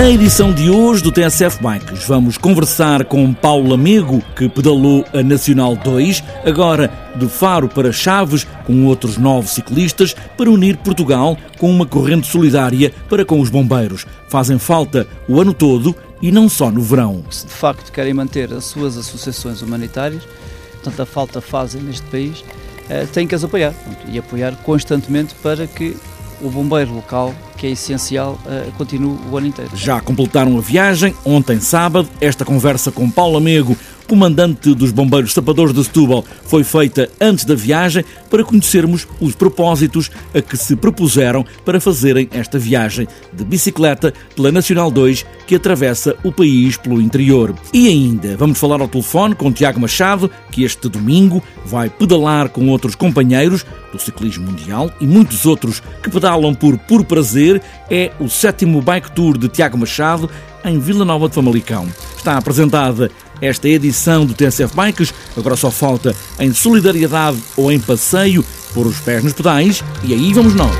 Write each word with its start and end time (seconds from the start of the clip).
Na 0.00 0.08
edição 0.08 0.50
de 0.50 0.70
hoje 0.70 1.02
do 1.02 1.12
TSF 1.12 1.62
Bikes, 1.62 2.06
vamos 2.06 2.38
conversar 2.38 3.04
com 3.04 3.34
Paulo 3.34 3.74
Amigo, 3.74 4.22
que 4.34 4.48
pedalou 4.48 5.04
a 5.12 5.22
Nacional 5.22 5.76
2, 5.76 6.24
agora 6.42 6.90
de 7.14 7.28
Faro 7.28 7.68
para 7.68 7.92
Chaves, 7.92 8.46
com 8.64 8.86
outros 8.86 9.18
nove 9.18 9.48
ciclistas, 9.48 10.14
para 10.38 10.50
unir 10.50 10.78
Portugal 10.78 11.36
com 11.58 11.70
uma 11.70 11.84
corrente 11.84 12.26
solidária 12.26 12.94
para 13.10 13.26
com 13.26 13.40
os 13.40 13.50
bombeiros. 13.50 14.06
Fazem 14.30 14.58
falta 14.58 15.06
o 15.28 15.38
ano 15.38 15.52
todo 15.52 15.94
e 16.22 16.32
não 16.32 16.48
só 16.48 16.70
no 16.70 16.80
verão. 16.80 17.22
Se 17.28 17.46
de 17.46 17.52
facto 17.52 17.92
querem 17.92 18.14
manter 18.14 18.54
as 18.54 18.64
suas 18.64 18.96
associações 18.96 19.60
humanitárias, 19.60 20.26
tanta 20.82 21.04
falta 21.04 21.42
fazem 21.42 21.82
neste 21.82 22.06
país, 22.06 22.42
eh, 22.88 23.04
têm 23.04 23.26
que 23.26 23.34
as 23.34 23.44
apoiar 23.44 23.74
e 24.08 24.18
apoiar 24.18 24.56
constantemente 24.62 25.34
para 25.42 25.66
que 25.66 25.94
o 26.42 26.50
bombeiro 26.50 26.94
local, 26.94 27.34
que 27.56 27.66
é 27.66 27.70
essencial, 27.70 28.38
uh, 28.46 28.72
continue 28.72 29.18
o 29.30 29.36
ano 29.36 29.46
inteiro. 29.46 29.70
Já 29.74 30.00
completaram 30.00 30.56
a 30.56 30.60
viagem, 30.60 31.14
ontem 31.24 31.60
sábado, 31.60 32.08
esta 32.20 32.44
conversa 32.44 32.90
com 32.90 33.10
Paulo 33.10 33.36
Amego 33.36 33.76
comandante 34.10 34.74
dos 34.74 34.90
Bombeiros 34.90 35.32
Sapadores 35.32 35.72
de 35.72 35.84
Setúbal, 35.84 36.24
foi 36.42 36.64
feita 36.64 37.08
antes 37.20 37.44
da 37.44 37.54
viagem 37.54 38.04
para 38.28 38.42
conhecermos 38.42 39.06
os 39.20 39.36
propósitos 39.36 40.10
a 40.34 40.42
que 40.42 40.56
se 40.56 40.74
propuseram 40.74 41.46
para 41.64 41.78
fazerem 41.78 42.28
esta 42.32 42.58
viagem 42.58 43.06
de 43.32 43.44
bicicleta 43.44 44.12
pela 44.34 44.50
Nacional 44.50 44.90
2 44.90 45.24
que 45.46 45.54
atravessa 45.54 46.16
o 46.24 46.32
país 46.32 46.76
pelo 46.76 47.00
interior. 47.00 47.54
E 47.72 47.86
ainda 47.86 48.36
vamos 48.36 48.58
falar 48.58 48.80
ao 48.80 48.88
telefone 48.88 49.36
com 49.36 49.52
Tiago 49.52 49.78
Machado, 49.78 50.28
que 50.50 50.64
este 50.64 50.88
domingo 50.88 51.40
vai 51.64 51.88
pedalar 51.88 52.48
com 52.48 52.68
outros 52.68 52.96
companheiros 52.96 53.64
do 53.92 53.98
ciclismo 54.00 54.44
mundial 54.50 54.90
e 55.00 55.06
muitos 55.06 55.46
outros 55.46 55.80
que 56.02 56.10
pedalam 56.10 56.52
por 56.52 56.76
puro 56.78 57.04
prazer. 57.04 57.62
É 57.88 58.10
o 58.18 58.28
sétimo 58.28 58.82
Bike 58.82 59.12
Tour 59.12 59.38
de 59.38 59.48
Tiago 59.48 59.78
Machado 59.78 60.28
em 60.64 60.78
Vila 60.78 61.04
Nova 61.04 61.28
de 61.28 61.34
Famalicão. 61.34 61.86
Está 62.16 62.36
apresentada 62.36 63.10
esta 63.40 63.68
edição 63.68 64.26
do 64.26 64.34
TSF 64.34 64.74
Bikes. 64.74 65.14
Agora 65.36 65.56
só 65.56 65.70
falta 65.70 66.14
em 66.38 66.52
solidariedade 66.52 67.38
ou 67.56 67.70
em 67.70 67.80
passeio 67.80 68.44
pôr 68.74 68.86
os 68.86 68.98
pés 68.98 69.24
nos 69.24 69.32
pedais 69.32 69.82
e 70.02 70.14
aí 70.14 70.32
vamos 70.32 70.54
nós. 70.54 70.74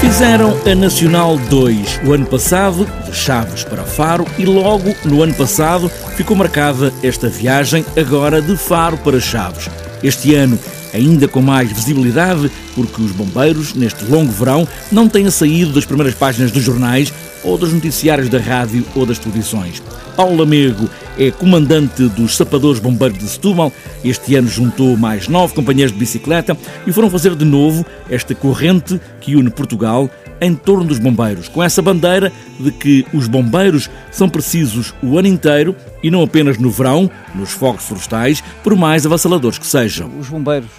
Fizeram 0.00 0.56
a 0.64 0.74
Nacional 0.76 1.36
2 1.36 2.00
o 2.06 2.12
ano 2.12 2.24
passado, 2.26 2.86
Chaves 3.14 3.64
para 3.64 3.84
Faro, 3.84 4.26
e 4.38 4.44
logo 4.44 4.94
no 5.04 5.22
ano 5.22 5.34
passado 5.34 5.90
ficou 6.16 6.36
marcada 6.36 6.92
esta 7.02 7.28
viagem, 7.28 7.84
agora 7.96 8.42
de 8.42 8.56
Faro 8.56 8.98
para 8.98 9.20
Chaves. 9.20 9.70
Este 10.02 10.34
ano, 10.34 10.58
ainda 10.92 11.26
com 11.26 11.40
mais 11.40 11.72
visibilidade, 11.72 12.50
porque 12.74 13.00
os 13.00 13.12
bombeiros, 13.12 13.74
neste 13.74 14.04
longo 14.04 14.30
verão, 14.30 14.68
não 14.92 15.08
têm 15.08 15.30
saído 15.30 15.72
das 15.72 15.84
primeiras 15.84 16.14
páginas 16.14 16.50
dos 16.50 16.62
jornais 16.62 17.12
ou 17.42 17.58
dos 17.58 17.72
noticiários 17.72 18.28
da 18.28 18.38
rádio 18.38 18.84
ou 18.94 19.06
das 19.06 19.18
televisões. 19.18 19.82
Paulo 20.16 20.36
Lamego 20.36 20.88
é 21.18 21.30
comandante 21.30 22.08
dos 22.08 22.36
Sapadores 22.36 22.80
Bombeiros 22.80 23.18
de 23.18 23.28
Setúbal. 23.28 23.72
Este 24.04 24.34
ano 24.36 24.48
juntou 24.48 24.96
mais 24.96 25.28
nove 25.28 25.54
companheiros 25.54 25.92
de 25.92 25.98
bicicleta 25.98 26.56
e 26.86 26.92
foram 26.92 27.10
fazer 27.10 27.34
de 27.34 27.44
novo 27.44 27.84
esta 28.08 28.34
corrente 28.34 29.00
que 29.20 29.36
une 29.36 29.50
Portugal 29.50 30.08
em 30.44 30.54
torno 30.54 30.84
dos 30.84 30.98
bombeiros, 30.98 31.48
com 31.48 31.62
essa 31.62 31.80
bandeira 31.80 32.32
de 32.58 32.70
que 32.70 33.06
os 33.12 33.26
bombeiros 33.26 33.90
são 34.10 34.28
precisos 34.28 34.94
o 35.02 35.18
ano 35.18 35.28
inteiro 35.28 35.74
e 36.02 36.10
não 36.10 36.22
apenas 36.22 36.58
no 36.58 36.70
verão, 36.70 37.10
nos 37.34 37.52
fogos 37.52 37.84
florestais, 37.84 38.42
por 38.62 38.76
mais 38.76 39.06
avassaladores 39.06 39.58
que 39.58 39.66
sejam. 39.66 40.10
Os 40.18 40.28
bombeiros 40.28 40.70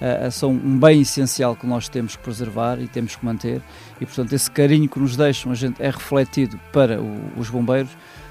uh, 0.00 0.30
são 0.30 0.50
um 0.50 0.78
bem 0.78 1.02
essencial 1.02 1.54
que 1.54 1.66
nós 1.66 1.88
temos 1.88 2.16
que 2.16 2.22
preservar 2.22 2.80
e 2.80 2.88
temos 2.88 3.16
que 3.16 3.24
manter 3.24 3.62
e, 4.00 4.06
portanto, 4.06 4.32
esse 4.32 4.50
carinho 4.50 4.88
que 4.88 4.98
nos 4.98 5.16
deixam 5.16 5.52
a 5.52 5.54
gente 5.54 5.82
é 5.82 5.90
refletido 5.90 6.58
para 6.72 7.00
o, 7.00 7.20
os 7.36 7.48
bombeiros 7.48 7.90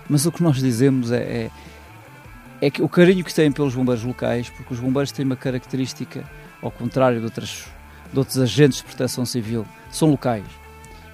mas 0.10 0.26
o 0.26 0.32
que 0.32 0.44
nós 0.44 0.58
dizemos 0.58 1.12
é, 1.12 1.18
é, 1.18 1.52
é, 2.62 2.70
que 2.70 2.82
o 2.82 2.90
carinho 2.90 3.24
que 3.24 3.34
têm 3.34 3.52
pelos 3.52 3.76
bombeiros 3.76 4.04
locais, 4.04 4.50
porque 4.50 4.74
os 4.74 4.80
bombeiros 4.80 5.12
têm 5.12 5.26
uma 5.26 5.36
característica, 5.36 6.24
ao 6.62 6.72
contrário 6.72 7.20
de, 7.20 7.26
outras, 7.26 7.66
de 8.12 8.20
outros 8.20 8.38
agentes 8.38 8.80
de 8.80 8.84
proteção 8.84 9.26
civil, 9.26 9.66
são 9.90 10.10
locais. 10.10 10.44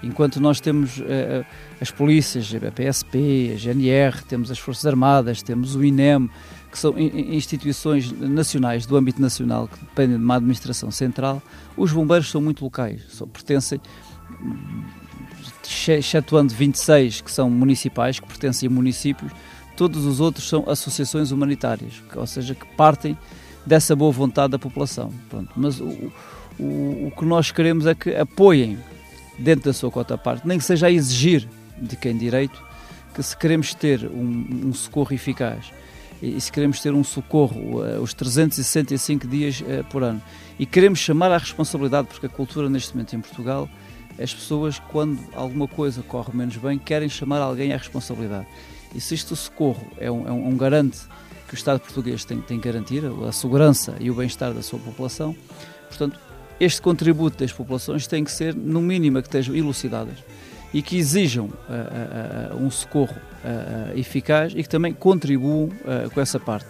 Enquanto 0.01 0.39
nós 0.39 0.59
temos 0.59 0.97
uh, 0.99 1.45
as 1.81 1.91
polícias, 1.91 2.51
a 2.55 2.71
PSP, 2.71 3.51
a 3.53 3.57
GNR, 3.57 4.23
temos 4.23 4.49
as 4.49 4.57
Forças 4.57 4.85
Armadas, 4.85 5.41
temos 5.41 5.75
o 5.75 5.83
INEM, 5.83 6.29
que 6.71 6.77
são 6.77 6.97
instituições 6.97 8.11
nacionais, 8.11 8.85
do 8.85 8.95
âmbito 8.95 9.21
nacional, 9.21 9.67
que 9.67 9.79
dependem 9.79 10.17
de 10.17 10.23
uma 10.23 10.35
administração 10.35 10.91
central, 10.91 11.41
os 11.75 11.91
bombeiros 11.91 12.29
são 12.29 12.39
muito 12.39 12.63
locais, 12.63 13.01
só 13.09 13.25
pertencem 13.25 13.81
excetuando 15.87 16.53
26 16.53 17.21
que 17.21 17.31
são 17.31 17.49
municipais, 17.49 18.19
que 18.19 18.27
pertencem 18.27 18.67
a 18.67 18.71
municípios, 18.71 19.31
todos 19.75 20.05
os 20.05 20.19
outros 20.19 20.47
são 20.47 20.63
associações 20.67 21.31
humanitárias, 21.31 22.03
ou 22.15 22.27
seja, 22.27 22.53
que 22.53 22.65
partem 22.75 23.17
dessa 23.65 23.95
boa 23.95 24.11
vontade 24.11 24.51
da 24.51 24.59
população. 24.59 25.11
Pronto. 25.29 25.51
Mas 25.55 25.79
o, 25.79 26.11
o, 26.59 27.07
o 27.07 27.13
que 27.17 27.25
nós 27.25 27.51
queremos 27.51 27.85
é 27.85 27.95
que 27.95 28.15
apoiem 28.15 28.77
dentro 29.39 29.65
da 29.65 29.73
sua 29.73 29.89
cota 29.89 30.17
parte, 30.17 30.47
nem 30.47 30.57
que 30.57 30.63
seja 30.63 30.87
a 30.87 30.91
exigir 30.91 31.47
de 31.77 31.95
quem 31.95 32.17
direito, 32.17 32.61
que 33.13 33.23
se 33.23 33.35
queremos 33.35 33.73
ter 33.73 34.05
um, 34.05 34.67
um 34.67 34.73
socorro 34.73 35.13
eficaz 35.13 35.71
e 36.21 36.39
se 36.39 36.51
queremos 36.51 36.81
ter 36.81 36.93
um 36.93 37.03
socorro 37.03 37.81
uh, 37.81 38.01
os 38.01 38.13
365 38.13 39.27
dias 39.27 39.61
uh, 39.61 39.83
por 39.89 40.03
ano 40.03 40.21
e 40.59 40.65
queremos 40.65 40.99
chamar 40.99 41.31
à 41.31 41.37
responsabilidade, 41.37 42.07
porque 42.07 42.25
a 42.25 42.29
cultura 42.29 42.69
neste 42.69 42.93
momento 42.93 43.15
em 43.15 43.21
Portugal 43.21 43.69
as 44.21 44.33
pessoas, 44.33 44.79
quando 44.79 45.17
alguma 45.33 45.67
coisa 45.67 46.03
corre 46.03 46.35
menos 46.35 46.57
bem, 46.57 46.77
querem 46.77 47.07
chamar 47.07 47.39
alguém 47.39 47.71
à 47.71 47.77
responsabilidade. 47.77 48.47
E 48.93 48.99
se 48.99 49.15
isto 49.15 49.35
socorro 49.35 49.87
é 49.97 50.11
um, 50.11 50.27
é 50.27 50.31
um, 50.31 50.57
garante 50.57 50.99
que 51.47 51.53
o 51.53 51.55
Estado 51.55 51.79
português 51.79 52.25
tem, 52.25 52.41
tem 52.41 52.59
que 52.59 52.67
garantir, 52.67 53.03
a 53.27 53.31
segurança 53.31 53.95
e 53.99 54.11
o 54.11 54.13
bem-estar 54.13 54.53
da 54.53 54.61
sua 54.61 54.77
população, 54.79 55.35
portanto, 55.87 56.19
este 56.59 56.81
contributo 56.81 57.37
das 57.37 57.51
populações 57.51 58.07
tem 58.07 58.23
que 58.23 58.31
ser, 58.31 58.55
no 58.55 58.81
mínimo, 58.81 59.21
que 59.21 59.27
estejam 59.27 59.55
elucidadas 59.55 60.17
e 60.73 60.81
que 60.81 60.97
exijam 60.97 61.45
uh, 61.45 62.53
uh, 62.53 62.55
uh, 62.55 62.63
um 62.63 62.69
socorro 62.69 63.15
eficaz 63.95 64.51
e 64.53 64.61
que 64.61 64.67
também 64.67 64.93
contribuam 64.93 65.69
com 66.13 66.19
essa 66.19 66.37
parte. 66.37 66.67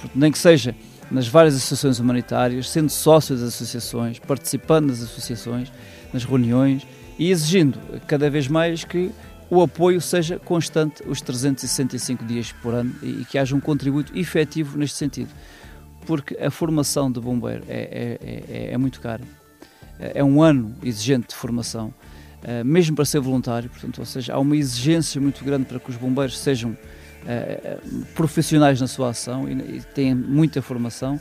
Porque 0.00 0.18
nem 0.18 0.32
que 0.32 0.38
seja 0.38 0.74
nas 1.08 1.28
várias 1.28 1.54
associações 1.54 2.00
humanitárias, 2.00 2.68
sendo 2.68 2.90
sócios 2.90 3.40
das 3.40 3.50
associações, 3.50 4.18
participando 4.18 4.88
das 4.88 5.02
associações, 5.02 5.72
nas 6.12 6.24
reuniões 6.24 6.84
e 7.16 7.30
exigindo 7.30 7.78
cada 8.08 8.28
vez 8.28 8.48
mais 8.48 8.82
que 8.82 9.12
o 9.50 9.62
apoio 9.62 10.00
seja 10.00 10.38
constante 10.38 11.02
os 11.06 11.20
365 11.20 12.24
dias 12.24 12.52
por 12.62 12.72
ano 12.72 12.94
e 13.02 13.24
que 13.24 13.36
haja 13.36 13.54
um 13.54 13.60
contributo 13.60 14.16
efetivo 14.18 14.78
neste 14.78 14.96
sentido. 14.96 15.30
Porque 16.06 16.36
a 16.38 16.50
formação 16.50 17.10
de 17.10 17.20
bombeiro 17.20 17.64
é, 17.68 18.18
é, 18.20 18.68
é, 18.68 18.72
é 18.72 18.78
muito 18.78 19.00
cara. 19.00 19.22
É 19.98 20.24
um 20.24 20.42
ano 20.42 20.74
exigente 20.82 21.28
de 21.28 21.34
formação, 21.34 21.92
eh, 22.42 22.64
mesmo 22.64 22.96
para 22.96 23.04
ser 23.04 23.20
voluntário, 23.20 23.68
portanto, 23.68 23.98
ou 23.98 24.06
seja, 24.06 24.34
há 24.34 24.38
uma 24.38 24.56
exigência 24.56 25.20
muito 25.20 25.44
grande 25.44 25.66
para 25.66 25.78
que 25.78 25.90
os 25.90 25.96
bombeiros 25.96 26.38
sejam 26.38 26.76
eh, 27.26 27.76
profissionais 28.14 28.80
na 28.80 28.86
sua 28.86 29.10
ação 29.10 29.46
e 29.48 29.82
têm 29.94 30.14
muita 30.14 30.62
formação, 30.62 31.20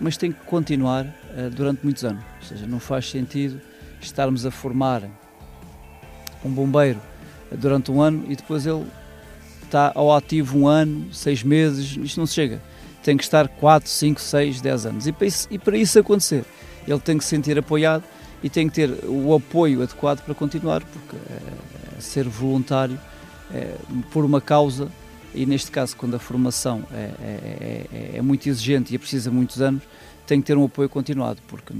mas 0.00 0.16
tem 0.16 0.32
que 0.32 0.40
continuar 0.46 1.06
eh, 1.36 1.50
durante 1.50 1.84
muitos 1.84 2.04
anos. 2.04 2.24
Ou 2.40 2.48
seja, 2.48 2.66
não 2.66 2.80
faz 2.80 3.10
sentido 3.10 3.60
estarmos 4.00 4.46
a 4.46 4.50
formar 4.50 5.02
um 6.42 6.50
bombeiro 6.50 6.98
durante 7.52 7.90
um 7.90 8.00
ano 8.00 8.24
e 8.26 8.34
depois 8.34 8.64
ele 8.64 8.86
está 9.62 9.92
ao 9.94 10.14
ativo 10.16 10.58
um 10.58 10.66
ano, 10.66 11.12
seis 11.12 11.42
meses, 11.42 11.98
isto 12.02 12.18
não 12.18 12.26
chega. 12.26 12.62
Tem 13.10 13.16
que 13.16 13.24
estar 13.24 13.48
4, 13.48 13.90
5, 13.90 14.20
6, 14.20 14.60
10 14.60 14.86
anos. 14.86 15.06
E 15.08 15.10
para, 15.10 15.26
isso, 15.26 15.48
e 15.50 15.58
para 15.58 15.76
isso 15.76 15.98
acontecer, 15.98 16.44
ele 16.86 17.00
tem 17.00 17.18
que 17.18 17.24
se 17.24 17.30
sentir 17.30 17.58
apoiado 17.58 18.04
e 18.40 18.48
tem 18.48 18.68
que 18.68 18.74
ter 18.76 18.88
o 19.04 19.34
apoio 19.34 19.82
adequado 19.82 20.24
para 20.24 20.32
continuar, 20.32 20.80
porque 20.84 21.16
é, 21.16 22.00
ser 22.00 22.28
voluntário 22.28 22.96
é, 23.52 23.74
por 24.12 24.24
uma 24.24 24.40
causa, 24.40 24.88
e 25.34 25.44
neste 25.44 25.72
caso, 25.72 25.96
quando 25.96 26.14
a 26.14 26.20
formação 26.20 26.84
é, 26.92 26.96
é, 26.96 27.86
é, 27.92 28.10
é 28.18 28.22
muito 28.22 28.48
exigente 28.48 28.94
e 28.94 28.98
precisa 28.98 29.28
muitos 29.28 29.60
anos, 29.60 29.82
tem 30.24 30.40
que 30.40 30.46
ter 30.46 30.56
um 30.56 30.64
apoio 30.64 30.88
continuado, 30.88 31.42
porque 31.48 31.74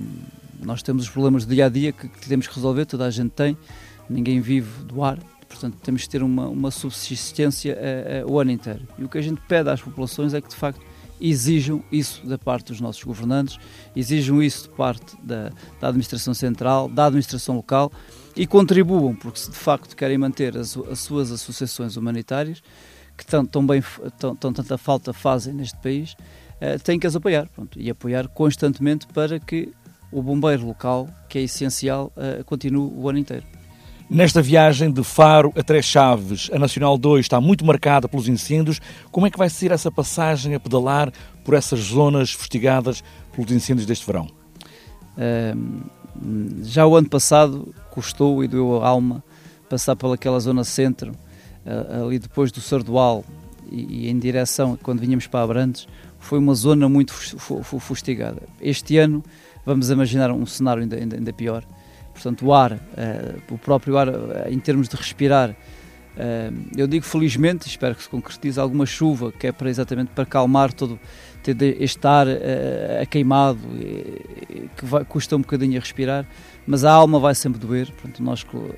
nós 0.60 0.82
temos 0.82 1.04
os 1.04 1.10
problemas 1.10 1.46
do 1.46 1.54
dia 1.54 1.66
a 1.66 1.68
dia 1.68 1.92
que, 1.92 2.08
que 2.08 2.28
temos 2.28 2.48
que 2.48 2.54
resolver, 2.56 2.86
toda 2.86 3.06
a 3.06 3.10
gente 3.10 3.30
tem, 3.30 3.56
ninguém 4.08 4.40
vive 4.40 4.82
do 4.82 5.04
ar, 5.04 5.16
portanto 5.48 5.76
temos 5.80 6.02
que 6.02 6.08
ter 6.08 6.24
uma, 6.24 6.48
uma 6.48 6.72
subsistência 6.72 7.78
uh, 7.78 8.28
uh, 8.28 8.32
o 8.32 8.40
ano 8.40 8.50
inteiro. 8.50 8.80
E 8.98 9.04
o 9.04 9.08
que 9.08 9.16
a 9.16 9.22
gente 9.22 9.40
pede 9.42 9.70
às 9.70 9.80
populações 9.80 10.34
é 10.34 10.40
que 10.40 10.48
de 10.48 10.56
facto 10.56 10.89
exijam 11.20 11.82
isso 11.92 12.26
da 12.26 12.38
parte 12.38 12.68
dos 12.68 12.80
nossos 12.80 13.02
governantes, 13.02 13.58
exijam 13.94 14.42
isso 14.42 14.64
de 14.64 14.74
parte 14.74 15.16
da, 15.22 15.50
da 15.80 15.88
administração 15.88 16.32
central, 16.32 16.88
da 16.88 17.06
administração 17.06 17.56
local 17.56 17.92
e 18.34 18.46
contribuam, 18.46 19.14
porque 19.14 19.38
se 19.38 19.50
de 19.50 19.56
facto 19.56 19.94
querem 19.94 20.16
manter 20.16 20.56
as, 20.56 20.76
as 20.76 21.00
suas 21.00 21.30
associações 21.30 21.96
humanitárias, 21.96 22.62
que 23.16 23.26
tão, 23.26 23.44
tão, 23.44 23.66
bem, 23.66 23.82
tão, 24.18 24.34
tão 24.34 24.52
tanta 24.52 24.78
falta 24.78 25.12
fazem 25.12 25.52
neste 25.52 25.76
país, 25.78 26.12
uh, 26.12 26.82
têm 26.82 26.98
que 26.98 27.06
as 27.06 27.14
apoiar 27.14 27.48
pronto, 27.48 27.78
e 27.78 27.90
apoiar 27.90 28.28
constantemente 28.28 29.06
para 29.08 29.38
que 29.38 29.72
o 30.10 30.22
bombeiro 30.22 30.66
local, 30.66 31.08
que 31.28 31.38
é 31.38 31.42
essencial, 31.42 32.12
uh, 32.16 32.42
continue 32.44 32.90
o 32.94 33.08
ano 33.08 33.18
inteiro. 33.18 33.59
Nesta 34.10 34.42
viagem 34.42 34.90
de 34.90 35.04
Faro 35.04 35.52
a 35.56 35.62
Três 35.62 35.84
Chaves, 35.84 36.50
a 36.52 36.58
Nacional 36.58 36.98
2 36.98 37.20
está 37.20 37.40
muito 37.40 37.64
marcada 37.64 38.08
pelos 38.08 38.26
incêndios. 38.26 38.80
Como 39.12 39.24
é 39.24 39.30
que 39.30 39.38
vai 39.38 39.48
ser 39.48 39.70
essa 39.70 39.88
passagem 39.88 40.52
a 40.52 40.58
pedalar 40.58 41.12
por 41.44 41.54
essas 41.54 41.78
zonas 41.78 42.32
fustigadas 42.32 43.04
pelos 43.32 43.52
incêndios 43.52 43.86
deste 43.86 44.04
verão? 44.04 44.28
Já 46.64 46.84
o 46.88 46.96
ano 46.96 47.08
passado 47.08 47.72
custou 47.92 48.42
e 48.42 48.48
doeu 48.48 48.82
a 48.82 48.88
alma 48.88 49.22
passar 49.68 49.94
pelaquela 49.94 50.40
zona 50.40 50.64
centro, 50.64 51.12
ali 52.04 52.18
depois 52.18 52.50
do 52.50 52.60
Sardual 52.60 53.24
e, 53.70 54.06
e, 54.06 54.10
em 54.10 54.18
direção, 54.18 54.76
quando 54.82 54.98
vinhamos 54.98 55.28
para 55.28 55.44
Abrantes, 55.44 55.86
foi 56.18 56.40
uma 56.40 56.56
zona 56.56 56.88
muito 56.88 57.14
fustigada. 57.14 58.42
Este 58.60 58.98
ano 58.98 59.22
vamos 59.64 59.88
imaginar 59.88 60.32
um 60.32 60.44
cenário 60.44 60.82
ainda, 60.82 60.96
ainda, 60.96 61.14
ainda 61.14 61.32
pior 61.32 61.64
Portanto, 62.12 62.46
o 62.46 62.52
ar, 62.52 62.72
uh, 62.72 63.54
o 63.54 63.58
próprio 63.58 63.96
ar, 63.96 64.08
uh, 64.08 64.14
em 64.48 64.58
termos 64.58 64.88
de 64.88 64.96
respirar, 64.96 65.50
uh, 65.50 65.54
eu 66.76 66.86
digo 66.86 67.04
felizmente, 67.04 67.66
espero 67.66 67.94
que 67.94 68.02
se 68.02 68.08
concretize 68.08 68.60
alguma 68.60 68.84
chuva, 68.84 69.32
que 69.32 69.46
é 69.46 69.52
para 69.52 69.70
exatamente 69.70 70.10
para 70.14 70.26
calmar 70.26 70.72
todo 70.72 70.98
este 71.78 72.06
ar 72.06 72.26
a 73.00 73.06
queimado, 73.06 73.60
que 74.76 74.84
vai, 74.84 75.02
custa 75.06 75.36
um 75.36 75.40
bocadinho 75.40 75.78
a 75.78 75.80
respirar, 75.80 76.26
mas 76.66 76.84
a 76.84 76.92
alma 76.92 77.18
vai 77.18 77.34
sempre 77.34 77.58
doer. 77.58 77.90
Portanto, 77.92 78.22
nós, 78.22 78.44
porque 78.44 78.68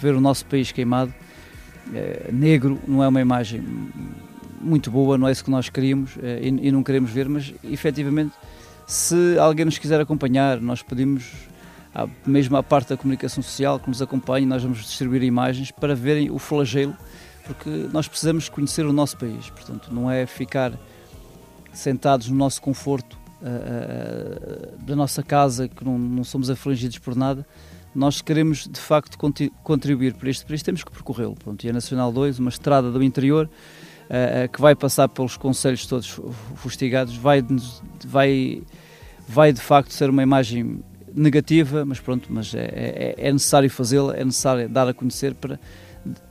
ver 0.00 0.16
o 0.16 0.20
nosso 0.20 0.44
país 0.46 0.72
queimado, 0.72 1.14
negro, 2.32 2.80
não 2.88 3.04
é 3.04 3.06
uma 3.06 3.20
imagem 3.20 3.62
muito 4.60 4.90
boa, 4.90 5.16
não 5.16 5.28
é 5.28 5.32
isso 5.32 5.44
que 5.44 5.52
nós 5.52 5.68
queríamos 5.68 6.18
e, 6.42 6.72
não 6.72 6.82
queremos 6.82 7.12
ver, 7.12 7.28
mas 7.28 7.54
efetivamente, 7.62 8.32
se 8.88 9.38
alguém 9.38 9.64
nos 9.64 9.78
quiser 9.78 10.00
acompanhar, 10.00 10.60
nós 10.60 10.82
pedimos 10.82 11.30
mesmo 12.26 12.56
a 12.56 12.62
parte 12.62 12.90
da 12.90 12.96
comunicação 12.96 13.42
social 13.42 13.78
que 13.78 13.88
nos 13.88 14.00
acompanha, 14.00 14.46
nós 14.46 14.62
vamos 14.62 14.78
distribuir 14.78 15.22
imagens 15.22 15.70
para 15.70 15.94
verem 15.94 16.30
o 16.30 16.38
flagelo, 16.38 16.96
porque 17.44 17.68
nós 17.92 18.06
precisamos 18.06 18.48
conhecer 18.48 18.86
o 18.86 18.92
nosso 18.92 19.16
país, 19.16 19.50
portanto, 19.50 19.92
não 19.92 20.10
é 20.10 20.24
ficar 20.26 20.72
sentados 21.72 22.28
no 22.28 22.36
nosso 22.36 22.62
conforto 22.62 23.18
uh, 23.42 24.76
uh, 24.76 24.84
da 24.84 24.94
nossa 24.94 25.22
casa, 25.22 25.68
que 25.68 25.84
não, 25.84 25.98
não 25.98 26.24
somos 26.24 26.48
afligidos 26.48 26.98
por 26.98 27.16
nada, 27.16 27.46
nós 27.94 28.20
queremos 28.20 28.68
de 28.68 28.78
facto 28.78 29.18
contribuir 29.64 30.14
para 30.14 30.30
este 30.30 30.44
país, 30.44 30.62
temos 30.62 30.84
que 30.84 30.92
percorrê-lo. 30.92 31.36
E 31.62 31.68
a 31.68 31.72
Nacional 31.72 32.12
2, 32.12 32.38
uma 32.38 32.50
estrada 32.50 32.90
do 32.90 33.02
interior, 33.02 33.50
uh, 34.06 34.48
que 34.48 34.60
vai 34.60 34.76
passar 34.76 35.08
pelos 35.08 35.36
conselhos 35.36 35.86
todos 35.86 36.20
fustigados, 36.54 37.16
vai, 37.16 37.44
vai, 38.06 38.62
vai 39.26 39.52
de 39.52 39.60
facto 39.60 39.92
ser 39.92 40.08
uma 40.08 40.22
imagem 40.22 40.84
negativa, 41.14 41.84
mas 41.84 42.00
pronto, 42.00 42.28
mas 42.30 42.54
é, 42.54 42.64
é, 42.64 43.14
é 43.16 43.32
necessário 43.32 43.70
fazê-la, 43.70 44.16
é 44.16 44.24
necessário 44.24 44.68
dar 44.68 44.88
a 44.88 44.94
conhecer 44.94 45.34
para 45.34 45.58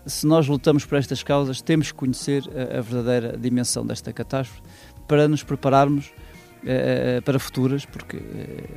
se 0.06 0.26
nós 0.26 0.48
lutamos 0.48 0.86
por 0.86 0.98
estas 0.98 1.22
causas, 1.22 1.62
temos 1.62 1.92
que 1.92 1.98
conhecer 1.98 2.44
a, 2.50 2.80
a 2.80 2.82
verdadeira 2.82 3.38
dimensão 3.38 3.86
desta 3.86 4.12
catástrofe 4.12 4.62
para 5.08 5.28
nos 5.28 5.44
prepararmos 5.44 6.08
uh, 6.08 7.22
para 7.24 7.38
futuras, 7.40 7.86
porque 7.86 8.20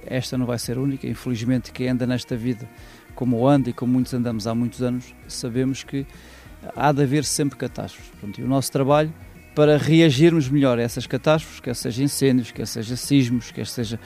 esta 0.07 0.37
não 0.37 0.47
vai 0.47 0.59
ser 0.59 0.79
única. 0.79 1.07
Infelizmente, 1.07 1.73
quem 1.73 1.89
anda 1.89 2.07
nesta 2.07 2.37
vida 2.37 2.69
como 3.15 3.47
anda 3.47 3.71
e 3.71 3.73
como 3.73 3.93
muitos 3.93 4.13
andamos 4.15 4.47
há 4.47 4.55
muitos 4.55 4.83
anos, 4.83 5.15
sabemos 5.29 5.83
que 5.83 6.07
há 6.77 6.93
de 6.93 7.03
haver 7.03 7.25
sempre 7.25 7.59
catástrofes. 7.59 8.11
E 8.39 8.43
o 8.43 8.49
nosso 8.49 8.71
trabalho 8.71 9.13
para 9.55 9.77
reagirmos 9.77 10.49
melhor 10.49 10.79
a 10.79 10.83
essas 10.83 11.07
catástrofes, 11.07 11.61
quer 11.61 11.77
seja 11.77 12.03
incêndios, 12.03 12.51
quer 12.51 12.67
seja 12.67 12.97
sismos, 12.97 13.51
quer 13.51 13.67
seja 13.67 14.01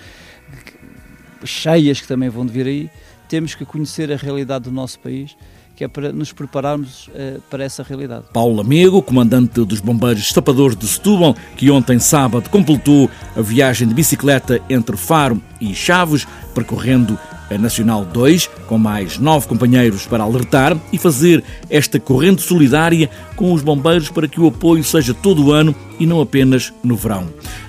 cheias 1.46 2.00
que 2.00 2.08
também 2.08 2.28
vão 2.28 2.44
de 2.44 2.52
vir 2.52 2.66
aí, 2.66 2.90
temos 3.28 3.54
que 3.54 3.64
conhecer 3.64 4.12
a 4.12 4.16
realidade 4.16 4.64
do 4.64 4.72
nosso 4.72 4.98
país 4.98 5.36
que 5.76 5.84
é 5.84 5.88
para 5.88 6.10
nos 6.10 6.32
prepararmos 6.32 7.08
uh, 7.08 7.40
para 7.50 7.62
essa 7.62 7.82
realidade. 7.82 8.24
Paulo 8.32 8.62
Amigo, 8.62 9.02
comandante 9.02 9.62
dos 9.62 9.78
Bombeiros 9.78 10.32
Tapadores 10.32 10.74
de 10.74 10.88
Setúbal, 10.88 11.36
que 11.54 11.70
ontem 11.70 11.98
sábado 11.98 12.48
completou 12.48 13.10
a 13.36 13.42
viagem 13.42 13.86
de 13.86 13.92
bicicleta 13.92 14.58
entre 14.70 14.96
Faro 14.96 15.40
e 15.60 15.74
Chaves, 15.74 16.26
percorrendo 16.54 17.18
a 17.50 17.58
Nacional 17.58 18.04
2, 18.06 18.48
com 18.66 18.78
mais 18.78 19.18
nove 19.18 19.46
companheiros 19.46 20.06
para 20.06 20.24
alertar 20.24 20.76
e 20.92 20.98
fazer 20.98 21.44
esta 21.68 22.00
corrente 22.00 22.42
solidária 22.42 23.08
com 23.36 23.52
os 23.52 23.62
bombeiros 23.62 24.08
para 24.08 24.26
que 24.26 24.40
o 24.40 24.48
apoio 24.48 24.82
seja 24.82 25.14
todo 25.14 25.44
o 25.44 25.52
ano 25.52 25.74
e 26.00 26.06
não 26.06 26.20
apenas 26.20 26.72
no 26.82 26.96
verão. 26.96 27.28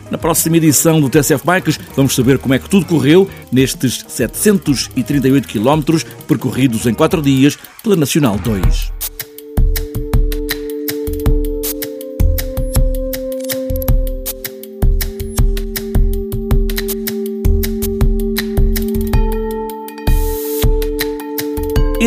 Na 0.10 0.18
próxima 0.18 0.58
edição 0.58 1.02
do 1.02 1.10
TSF 1.10 1.46
Bikes 1.46 1.80
vamos 1.96 2.16
saber 2.16 2.38
como 2.38 2.54
é 2.54 2.60
que 2.60 2.70
tudo 2.70 2.86
correu 2.86 3.30
nestes 3.52 4.06
738 4.08 5.48
quilómetros 5.48 6.04
percorridos 6.28 6.86
em 6.86 6.94
4 6.94 7.22
dias 7.22 7.58
pela 7.84 7.96
Nacional 7.96 8.38
2. 8.38 8.92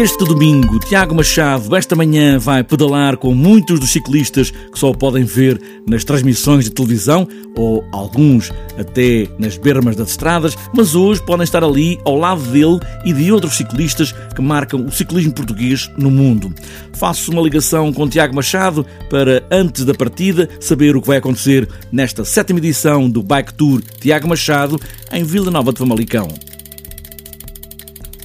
Este 0.00 0.25
domingo, 0.25 0.81
Tiago 0.81 1.14
Machado, 1.14 1.76
esta 1.76 1.94
manhã, 1.94 2.38
vai 2.38 2.64
pedalar 2.64 3.19
com 3.19 3.35
muitos 3.35 3.79
dos 3.79 3.91
ciclistas 3.91 4.50
que 4.50 4.79
só 4.79 4.94
podem 4.94 5.25
ver 5.25 5.61
nas 5.87 6.05
transmissões 6.05 6.64
de 6.64 6.70
televisão 6.70 7.29
ou 7.55 7.85
alguns 7.93 8.50
até 8.79 9.29
nas 9.38 9.58
bermas 9.58 9.97
das 9.97 10.08
estradas, 10.08 10.56
mas 10.75 10.94
hoje 10.94 11.23
podem 11.23 11.44
estar 11.44 11.62
ali 11.62 12.00
ao 12.02 12.17
lado 12.17 12.41
dele 12.44 12.81
e 13.05 13.12
de 13.12 13.31
outros 13.31 13.58
ciclistas 13.58 14.12
que 14.35 14.41
marcam 14.41 14.87
o 14.87 14.91
ciclismo 14.91 15.35
português 15.35 15.91
no 15.99 16.11
mundo. 16.11 16.51
Faço 16.94 17.31
uma 17.31 17.43
ligação 17.43 17.93
com 17.93 18.08
Tiago 18.08 18.34
Machado 18.34 18.86
para, 19.10 19.46
antes 19.51 19.84
da 19.84 19.93
partida, 19.93 20.48
saber 20.60 20.96
o 20.96 21.03
que 21.03 21.08
vai 21.08 21.19
acontecer 21.19 21.69
nesta 21.93 22.24
sétima 22.24 22.58
edição 22.58 23.10
do 23.10 23.22
Bike 23.22 23.53
Tour 23.53 23.82
Tiago 24.01 24.27
Machado 24.27 24.81
em 25.13 25.22
Vila 25.24 25.51
Nova 25.51 25.74
de 25.74 25.79
Famalicão. 25.79 26.27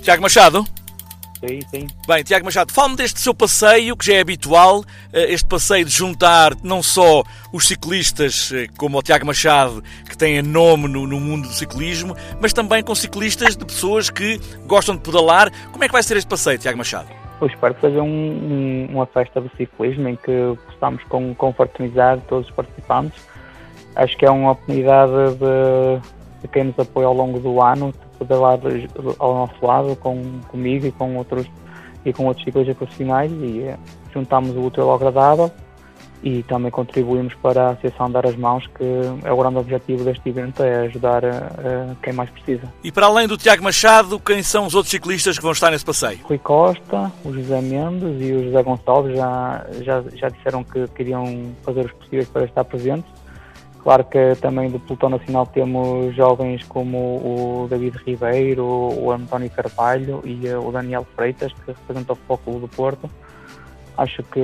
Tiago 0.01 0.21
Machado? 0.21 0.65
Sim, 1.39 1.59
sim. 1.69 1.87
Bem, 2.07 2.23
Tiago 2.23 2.45
Machado, 2.45 2.71
fale-me 2.71 2.95
deste 2.95 3.19
seu 3.19 3.33
passeio, 3.33 3.95
que 3.97 4.05
já 4.05 4.13
é 4.13 4.21
habitual, 4.21 4.83
eh, 5.11 5.33
este 5.33 5.47
passeio 5.47 5.85
de 5.85 5.91
juntar 5.91 6.53
não 6.63 6.81
só 6.81 7.23
os 7.51 7.67
ciclistas, 7.67 8.51
eh, 8.53 8.67
como 8.77 8.97
o 8.97 9.01
Tiago 9.01 9.25
Machado, 9.25 9.83
que 10.09 10.17
tem 10.17 10.41
nome 10.41 10.87
no, 10.87 11.05
no, 11.05 11.19
mundo 11.19 11.47
do 11.47 11.53
ciclismo, 11.53 12.15
mas 12.39 12.53
também 12.53 12.81
com 12.81 12.95
ciclistas 12.95 13.55
de 13.55 13.65
pessoas 13.65 14.09
que 14.09 14.39
gostam 14.65 14.95
de 14.95 15.01
pedalar. 15.01 15.51
Como 15.71 15.83
é 15.83 15.87
que 15.87 15.93
vai 15.93 16.03
ser 16.03 16.17
este 16.17 16.27
passeio, 16.27 16.57
Tiago 16.57 16.77
Machado? 16.77 17.07
Eu 17.41 17.47
espero 17.47 17.75
que 17.75 17.81
seja 17.81 18.01
um, 18.01 18.07
um, 18.07 18.87
uma 18.91 19.05
festa 19.05 19.41
do 19.41 19.51
ciclismo 19.57 20.07
em 20.07 20.15
que 20.15 20.57
possamos 20.67 21.03
confraternizar 21.37 22.19
todos 22.29 22.47
os 22.47 22.55
participantes. 22.55 23.21
Acho 23.95 24.17
que 24.17 24.25
é 24.25 24.31
uma 24.31 24.51
oportunidade 24.51 25.11
de, 25.11 26.41
de 26.41 26.47
quem 26.47 26.65
nos 26.65 26.79
apoia 26.79 27.07
ao 27.07 27.13
longo 27.13 27.39
do 27.39 27.61
ano 27.61 27.93
pedalar 28.15 28.59
ao 29.19 29.35
nosso 29.35 29.65
lado, 29.65 29.95
com, 29.97 30.39
comigo 30.47 30.85
e 30.85 30.91
com 30.91 31.15
outros, 31.17 31.47
e 32.05 32.13
com 32.13 32.25
outros 32.25 32.43
ciclistas 32.45 32.75
profissionais 32.77 33.31
e 33.31 33.61
eh, 33.61 33.77
juntamos 34.13 34.55
o 34.55 34.65
útil 34.65 34.83
ao 34.83 34.95
agradável 34.95 35.51
e 36.23 36.41
também 36.43 36.71
contribuímos 36.71 37.35
para 37.35 37.67
a 37.67 37.69
Associação 37.71 38.09
Dar 38.09 38.25
as 38.25 38.35
Mãos, 38.35 38.65
que 38.75 38.83
é 39.23 39.31
o 39.31 39.37
grande 39.37 39.57
objetivo 39.57 40.03
deste 40.03 40.27
evento, 40.27 40.63
é 40.63 40.87
ajudar 40.87 41.21
quem 42.01 42.13
mais 42.13 42.29
precisa. 42.31 42.63
E 42.83 42.91
para 42.91 43.05
além 43.05 43.27
do 43.27 43.37
Tiago 43.37 43.63
Machado, 43.63 44.19
quem 44.19 44.41
são 44.41 44.65
os 44.65 44.73
outros 44.73 44.89
ciclistas 44.89 45.37
que 45.37 45.43
vão 45.43 45.51
estar 45.51 45.69
nesse 45.69 45.85
passeio? 45.85 46.19
Rui 46.23 46.39
Costa, 46.39 47.11
o 47.23 47.31
José 47.31 47.61
Mendes 47.61 48.19
e 48.19 48.33
o 48.33 48.43
José 48.45 48.63
Gonçalves 48.63 49.15
já, 49.15 49.65
já, 49.83 50.03
já 50.15 50.29
disseram 50.29 50.63
que 50.63 50.87
queriam 50.89 51.53
fazer 51.63 51.85
os 51.85 51.91
possíveis 51.91 52.27
para 52.27 52.45
estar 52.45 52.63
presentes 52.63 53.14
Claro 53.85 54.03
que 54.05 54.33
também 54.41 54.71
do 54.71 54.79
pelotão 54.79 55.09
nacional 55.09 55.45
temos 55.45 56.15
jovens 56.15 56.63
como 56.67 56.97
o 56.97 57.67
David 57.69 57.95
Ribeiro, 58.03 58.65
o 58.65 59.11
António 59.11 59.47
Carvalho 59.51 60.23
e 60.25 60.43
o 60.55 60.71
Daniel 60.71 61.05
Freitas, 61.15 61.53
que 61.53 61.67
representam 61.67 62.15
o 62.15 62.19
Foco 62.27 62.59
do 62.59 62.67
Porto. 62.67 63.07
Acho 63.95 64.23
que, 64.23 64.41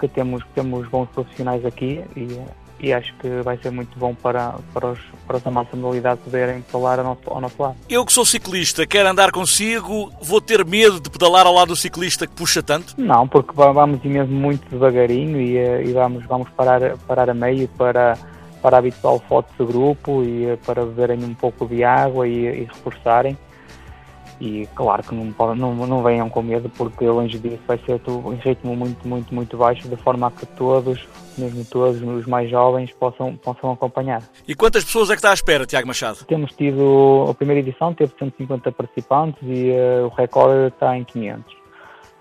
que 0.00 0.08
temos, 0.08 0.42
temos 0.54 0.88
bons 0.88 1.10
profissionais 1.10 1.62
aqui 1.66 2.02
e, 2.16 2.40
e 2.80 2.90
acho 2.90 3.14
que 3.16 3.28
vai 3.42 3.58
ser 3.58 3.70
muito 3.70 3.98
bom 3.98 4.14
para, 4.14 4.54
para, 4.72 4.92
os, 4.92 4.98
para 5.26 5.36
os 5.36 5.46
amantes 5.46 5.72
da 5.72 5.78
modalidade 5.78 6.20
poderem 6.22 6.62
falar 6.62 6.98
ao 7.00 7.04
nosso, 7.04 7.20
ao 7.26 7.42
nosso 7.42 7.62
lado. 7.62 7.76
Eu 7.86 8.02
que 8.06 8.14
sou 8.14 8.24
ciclista, 8.24 8.86
quero 8.86 9.10
andar 9.10 9.30
consigo, 9.30 10.10
vou 10.22 10.40
ter 10.40 10.64
medo 10.64 10.98
de 10.98 11.10
pedalar 11.10 11.46
ao 11.46 11.52
lado 11.52 11.68
do 11.68 11.76
ciclista 11.76 12.26
que 12.26 12.32
puxa 12.32 12.62
tanto? 12.62 12.94
Não, 12.96 13.28
porque 13.28 13.52
vamos 13.54 14.02
mesmo 14.02 14.34
muito 14.34 14.66
devagarinho 14.70 15.38
e, 15.38 15.58
e 15.86 15.92
vamos, 15.92 16.24
vamos 16.24 16.48
parar, 16.56 16.96
parar 17.06 17.28
a 17.28 17.34
meio 17.34 17.68
para 17.68 18.16
para 18.64 18.76
a 18.76 18.78
habitual 18.78 19.18
foto 19.28 19.52
de 19.58 19.70
grupo 19.70 20.22
e 20.22 20.46
eh, 20.46 20.56
para 20.64 20.86
beberem 20.86 21.22
um 21.22 21.34
pouco 21.34 21.66
de 21.66 21.84
água 21.84 22.26
e, 22.26 22.46
e 22.46 22.64
reforçarem. 22.64 23.36
E 24.40 24.66
claro 24.74 25.02
que 25.02 25.14
não, 25.14 25.54
não, 25.54 25.86
não 25.86 26.02
venham 26.02 26.30
com 26.30 26.42
medo, 26.42 26.70
porque 26.70 27.04
longe 27.04 27.38
disso 27.38 27.60
vai 27.66 27.78
ser 27.84 28.00
em 28.08 28.34
ritmo 28.36 28.74
muito, 28.74 29.06
muito, 29.06 29.34
muito 29.34 29.56
baixo, 29.58 29.86
de 29.86 29.96
forma 29.96 30.28
a 30.28 30.30
que 30.30 30.46
todos, 30.46 31.06
mesmo 31.36 31.62
todos 31.66 32.00
os 32.00 32.26
mais 32.26 32.50
jovens, 32.50 32.90
possam, 32.92 33.36
possam 33.36 33.70
acompanhar. 33.70 34.22
E 34.48 34.54
quantas 34.54 34.82
pessoas 34.82 35.10
é 35.10 35.12
que 35.12 35.18
está 35.18 35.30
à 35.30 35.34
espera, 35.34 35.66
Tiago 35.66 35.86
Machado? 35.86 36.24
Temos 36.24 36.50
tido, 36.52 37.26
a 37.28 37.34
primeira 37.34 37.60
edição 37.60 37.92
teve 37.92 38.14
150 38.18 38.72
participantes 38.72 39.42
e 39.42 39.72
uh, 39.72 40.06
o 40.06 40.08
recorde 40.08 40.68
está 40.68 40.96
em 40.96 41.04
500. 41.04 41.54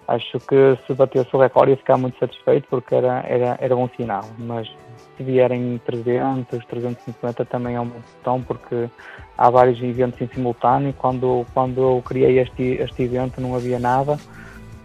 Acho 0.10 0.40
que 0.40 0.78
se 0.86 0.94
batesse 0.94 1.30
o 1.34 1.40
recorde 1.40 1.72
ia 1.72 1.78
ficar 1.78 1.98
muito 1.98 2.20
satisfeito 2.20 2.68
porque 2.70 2.94
era, 2.94 3.24
era, 3.26 3.58
era 3.62 3.76
bom 3.76 3.90
sinal, 3.96 4.26
mas 4.38 4.70
se 5.18 5.24
vierem 5.24 5.80
300, 5.86 6.66
350 6.66 7.46
também 7.46 7.76
é 7.76 7.82
um 7.82 7.92
bom 8.24 8.42
porque 8.42 8.90
há 9.38 9.50
vários 9.50 9.82
eventos 9.82 10.20
em 10.22 10.28
simultâneo. 10.28 10.94
Quando, 10.94 11.46
quando 11.54 11.82
eu 11.82 12.04
criei 12.06 12.40
este, 12.40 12.64
este 12.82 13.04
evento 13.04 13.40
não 13.40 13.56
havia 13.56 13.80
nada 13.80 14.18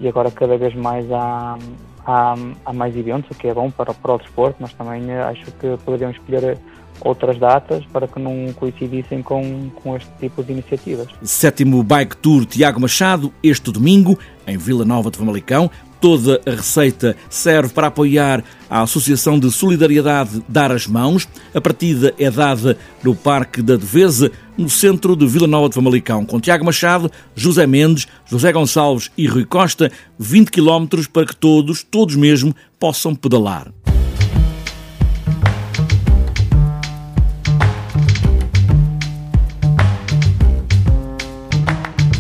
e 0.01 0.09
agora 0.09 0.31
cada 0.31 0.57
vez 0.57 0.75
mais 0.75 1.11
há, 1.11 1.59
há, 2.07 2.35
há 2.65 2.73
mais 2.73 2.97
eventos, 2.97 3.31
o 3.31 3.35
que 3.35 3.49
é 3.49 3.55
bom 3.55 3.71
para, 3.71 3.93
para 3.93 4.15
o 4.15 4.19
desporto, 4.19 4.57
mas 4.61 4.73
também 4.73 5.13
acho 5.13 5.47
que 5.53 5.77
poderiam 5.85 6.11
escolher 6.11 6.59
outras 7.01 7.39
datas 7.39 7.85
para 7.93 8.07
que 8.07 8.21
não 8.21 8.53
coincidissem 8.55 9.23
com, 9.23 9.71
com 9.83 9.97
este 9.97 10.11
tipo 10.19 10.43
de 10.43 10.53
iniciativas. 10.53 11.09
Sétimo 11.23 11.83
Bike 11.83 12.17
Tour 12.17 12.45
Tiago 12.45 12.81
Machado, 12.81 13.33
este 13.43 13.71
domingo, 13.71 14.19
em 14.47 14.57
Vila 14.57 14.85
Nova 14.85 15.11
de 15.11 15.19
Famalicão. 15.19 15.71
Toda 16.01 16.41
a 16.47 16.51
receita 16.51 17.17
serve 17.29 17.75
para 17.75 17.89
apoiar 17.89 18.45
a 18.71 18.83
Associação 18.83 19.37
de 19.37 19.51
Solidariedade 19.51 20.41
Dar 20.49 20.71
as 20.71 20.87
Mãos. 20.87 21.29
A 21.53 21.61
partida 21.61 22.15
é 22.19 22.31
dada 22.31 22.79
no 23.03 23.17
Parque 23.17 23.61
da 23.61 23.75
Devesa, 23.75 24.31
no 24.57 24.71
centro 24.71 25.17
de 25.17 25.27
Vila 25.27 25.49
Nova 25.49 25.69
de 25.69 25.75
Famalicão, 25.75 26.25
com 26.25 26.41
Tiago 26.41 26.65
Machado, 26.65 27.11
José 27.35 27.67
Mendes, 27.67 28.07
José 28.27 28.53
Gonçalves 28.53 29.11
e 29.19 29.27
Rui 29.27 29.45
Costa, 29.45 29.91
20 30.19 30.51
km 30.51 30.87
para 31.13 31.27
que 31.27 31.35
todos, 31.35 31.83
todos 31.83 32.15
mesmo, 32.15 32.55
possam 32.79 33.13
pedalar. 33.13 33.73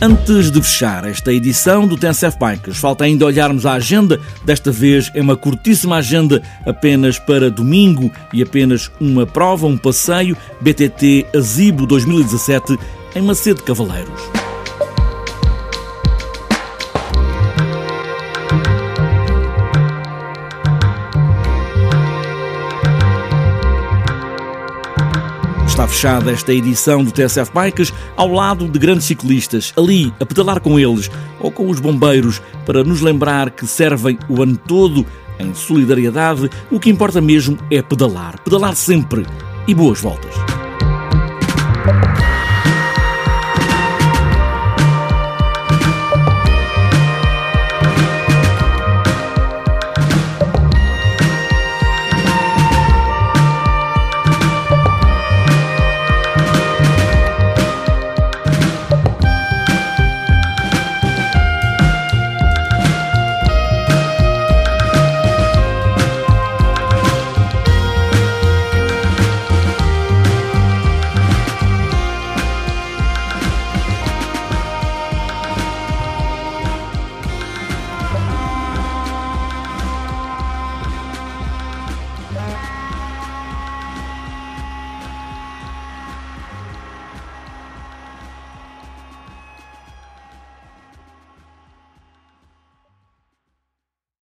Antes 0.00 0.52
de 0.52 0.62
fechar 0.62 1.04
esta 1.04 1.32
edição 1.32 1.84
do 1.84 1.96
TNCF 1.96 2.38
Bikes, 2.38 2.76
falta 2.76 3.02
ainda 3.02 3.26
olharmos 3.26 3.66
a 3.66 3.72
agenda. 3.72 4.20
Desta 4.44 4.70
vez 4.70 5.10
é 5.12 5.20
uma 5.20 5.36
curtíssima 5.36 5.96
agenda 5.96 6.40
apenas 6.64 7.18
para 7.18 7.50
domingo 7.50 8.08
e 8.32 8.40
apenas 8.40 8.92
uma 9.00 9.26
prova, 9.26 9.66
um 9.66 9.76
passeio 9.76 10.36
BTT 10.60 11.26
Azibo 11.34 11.84
2017 11.84 12.78
em 13.16 13.22
Macedo 13.22 13.64
Cavaleiros. 13.64 14.37
Fechada 25.88 26.30
esta 26.30 26.52
edição 26.52 27.02
do 27.02 27.10
TSF 27.10 27.50
Bikes 27.52 27.92
ao 28.14 28.30
lado 28.30 28.68
de 28.68 28.78
grandes 28.78 29.06
ciclistas, 29.06 29.72
ali 29.76 30.12
a 30.20 30.26
pedalar 30.26 30.60
com 30.60 30.78
eles 30.78 31.10
ou 31.40 31.50
com 31.50 31.68
os 31.68 31.80
bombeiros, 31.80 32.40
para 32.64 32.84
nos 32.84 33.00
lembrar 33.00 33.50
que 33.50 33.66
servem 33.66 34.18
o 34.28 34.42
ano 34.42 34.56
todo 34.56 35.04
em 35.38 35.54
solidariedade. 35.54 36.50
O 36.70 36.78
que 36.78 36.90
importa 36.90 37.20
mesmo 37.20 37.58
é 37.70 37.82
pedalar, 37.82 38.38
pedalar 38.42 38.76
sempre 38.76 39.26
e 39.66 39.74
boas 39.74 40.00
voltas. 40.00 40.57